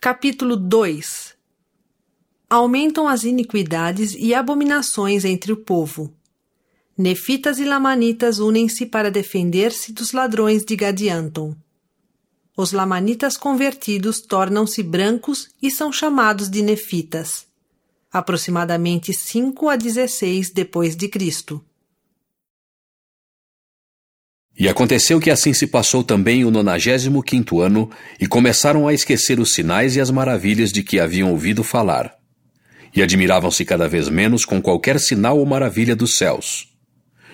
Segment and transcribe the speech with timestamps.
[0.00, 1.34] Capítulo 2
[2.48, 6.14] Aumentam as iniquidades e abominações entre o povo.
[6.96, 11.52] Nefitas e Lamanitas unem-se para defender-se dos ladrões de Gadianton.
[12.56, 17.48] Os Lamanitas convertidos tornam-se brancos e são chamados de Nefitas.
[18.12, 21.60] Aproximadamente 5 a 16 depois de Cristo.
[24.58, 27.88] E aconteceu que assim se passou também o nonagésimo quinto ano,
[28.20, 32.12] e começaram a esquecer os sinais e as maravilhas de que haviam ouvido falar.
[32.94, 36.66] E admiravam-se cada vez menos com qualquer sinal ou maravilha dos céus.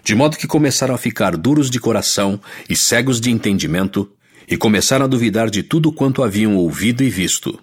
[0.04, 4.12] De modo que começaram a ficar duros de coração e cegos de entendimento,
[4.46, 7.58] e começaram a duvidar de tudo quanto haviam ouvido e visto.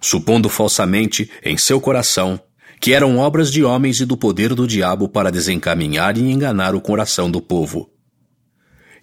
[0.00, 2.40] Supondo falsamente, em seu coração,
[2.80, 6.80] que eram obras de homens e do poder do diabo para desencaminhar e enganar o
[6.80, 7.93] coração do povo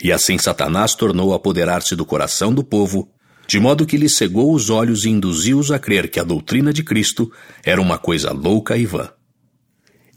[0.04, 3.10] e assim Satanás tornou a apoderar-se do coração do povo,
[3.48, 6.84] de modo que lhe cegou os olhos e induziu-os a crer que a doutrina de
[6.84, 7.32] Cristo
[7.64, 9.10] era uma coisa louca e vã.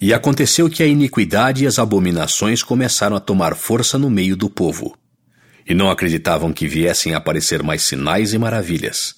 [0.01, 4.51] E aconteceu que a iniquidade e as abominações começaram a tomar força no meio do
[4.51, 4.97] povo.
[5.67, 9.15] E não acreditavam que viessem a aparecer mais sinais e maravilhas.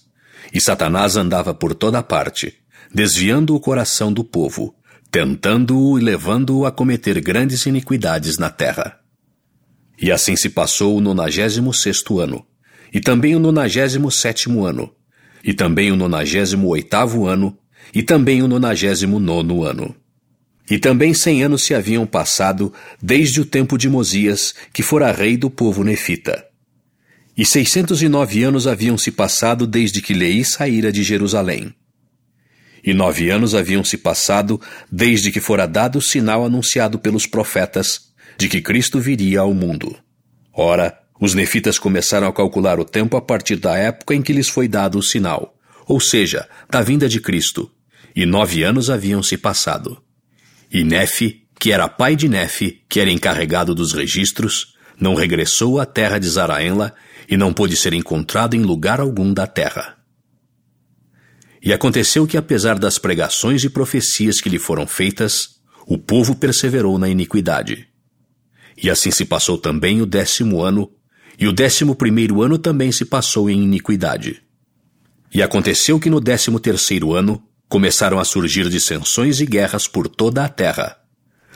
[0.53, 2.55] E Satanás andava por toda parte,
[2.95, 4.75] desviando o coração do povo,
[5.11, 9.01] tentando-o e levando-o a cometer grandes iniquidades na terra.
[10.01, 12.45] E assim se passou o nonagésimo sexto ano,
[12.93, 14.93] e também o nonagésimo sétimo ano,
[15.43, 17.57] e também o nonagésimo oitavo ano,
[17.95, 19.95] e também o nonagésimo nono ano.
[20.69, 25.37] E também cem anos se haviam passado desde o tempo de Mosias, que fora rei
[25.37, 26.45] do povo nefita.
[27.37, 31.73] E seiscentos e nove anos haviam se passado desde que Lei saíra de Jerusalém.
[32.83, 34.61] E nove anos haviam se passado
[34.91, 39.97] desde que fora dado o sinal anunciado pelos profetas, de que Cristo viria ao mundo.
[40.53, 44.49] Ora, os nefitas começaram a calcular o tempo a partir da época em que lhes
[44.49, 47.71] foi dado o sinal, ou seja, da vinda de Cristo,
[48.15, 50.03] e nove anos haviam se passado.
[50.71, 55.87] E Nefe, que era pai de Nefe, que era encarregado dos registros, não regressou à
[55.87, 56.95] terra de Zaraenla
[57.29, 59.97] e não pôde ser encontrado em lugar algum da terra.
[61.63, 65.57] E aconteceu que, apesar das pregações e profecias que lhe foram feitas,
[65.87, 67.89] o povo perseverou na iniquidade.
[68.77, 70.91] E assim se passou também o décimo ano,
[71.39, 74.43] e o décimo primeiro ano também se passou em iniquidade.
[75.33, 80.45] E aconteceu que no décimo terceiro ano começaram a surgir dissensões e guerras por toda
[80.45, 80.97] a terra,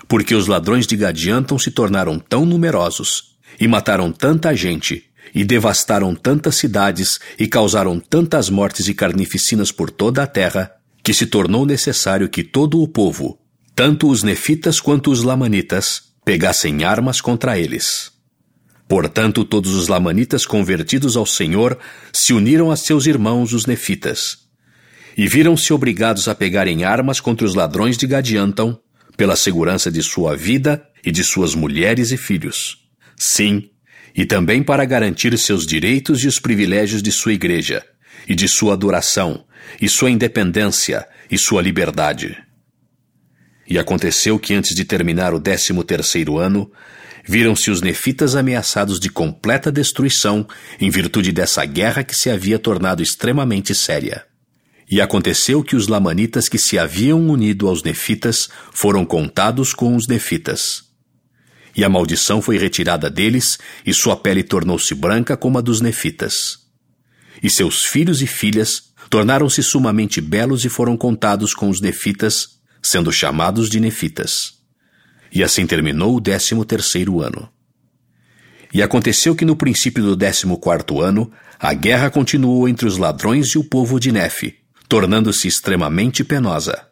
[0.08, 5.04] porque os ladrões de Gadianton se tornaram tão numerosos, e mataram tanta gente,
[5.34, 11.14] e devastaram tantas cidades, e causaram tantas mortes e carnificinas por toda a terra, que
[11.14, 13.38] se tornou necessário que todo o povo,
[13.75, 18.12] tanto os nefitas quanto os lamanitas, pegassem armas contra eles.
[18.88, 21.78] Portanto, todos os lamanitas convertidos ao Senhor
[22.12, 24.38] se uniram a seus irmãos os nefitas,
[25.16, 28.76] e viram-se obrigados a pegarem armas contra os ladrões de Gadianton,
[29.16, 32.78] pela segurança de sua vida e de suas mulheres e filhos.
[33.16, 33.70] Sim,
[34.14, 37.84] e também para garantir seus direitos e os privilégios de sua igreja,
[38.28, 39.44] e de sua adoração,
[39.81, 42.37] e sua independência, e sua liberdade.
[43.70, 46.69] E aconteceu que antes de terminar o décimo terceiro ano,
[47.25, 50.44] viram-se os nefitas ameaçados de completa destruição
[50.81, 54.26] em virtude dessa guerra que se havia tornado extremamente séria.
[54.91, 60.08] E aconteceu que os lamanitas que se haviam unido aos nefitas foram contados com os
[60.08, 60.82] nefitas.
[61.76, 63.56] E a maldição foi retirada deles,
[63.87, 66.58] e sua pele tornou-se branca como a dos nefitas.
[67.41, 73.12] E seus filhos e filhas tornaram-se sumamente belos e foram contados com os nefitas, sendo
[73.12, 74.54] chamados de nefitas.
[75.32, 77.48] E assim terminou o décimo terceiro ano.
[78.72, 83.48] E aconteceu que no princípio do décimo quarto ano, a guerra continuou entre os ladrões
[83.48, 84.56] e o povo de Nefe,
[84.88, 86.86] tornando-se extremamente penosa.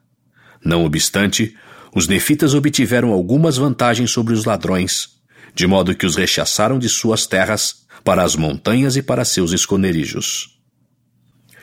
[0.65, 1.56] Não obstante,
[1.94, 5.19] os nefitas obtiveram algumas vantagens sobre os ladrões,
[5.54, 10.59] de modo que os rechaçaram de suas terras para as montanhas e para seus esconderijos.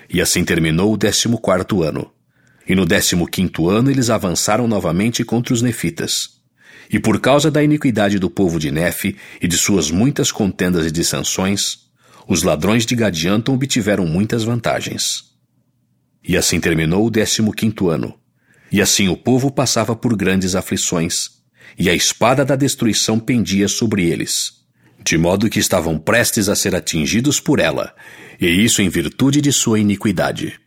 [0.09, 2.11] E assim terminou o décimo quarto ano.
[2.67, 6.35] E no décimo quinto ano eles avançaram novamente contra os nefitas.
[6.89, 10.91] E por causa da iniquidade do povo de Nefe e de suas muitas contendas e
[10.91, 11.85] dissensões,
[12.27, 15.25] os ladrões de Gadianton obtiveram muitas vantagens.
[16.27, 18.13] E assim terminou o décimo quinto ano.
[18.71, 21.29] E assim o povo passava por grandes aflições,
[21.77, 24.53] e a espada da destruição pendia sobre eles,
[25.03, 27.93] de modo que estavam prestes a ser atingidos por ela,
[28.39, 30.59] e isso em virtude de sua iniquidade.